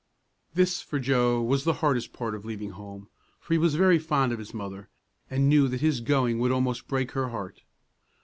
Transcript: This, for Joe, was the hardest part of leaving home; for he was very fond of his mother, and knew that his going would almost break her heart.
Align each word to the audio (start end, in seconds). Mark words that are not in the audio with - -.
This, 0.55 0.81
for 0.81 0.97
Joe, 0.97 1.43
was 1.43 1.63
the 1.63 1.73
hardest 1.85 2.11
part 2.11 2.33
of 2.33 2.43
leaving 2.43 2.71
home; 2.71 3.07
for 3.39 3.53
he 3.53 3.59
was 3.59 3.75
very 3.75 3.99
fond 3.99 4.31
of 4.31 4.39
his 4.39 4.51
mother, 4.51 4.89
and 5.29 5.47
knew 5.47 5.67
that 5.67 5.81
his 5.81 6.01
going 6.01 6.39
would 6.39 6.51
almost 6.51 6.87
break 6.87 7.11
her 7.11 7.29
heart. 7.29 7.61